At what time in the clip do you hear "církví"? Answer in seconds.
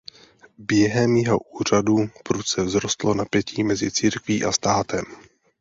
3.91-4.43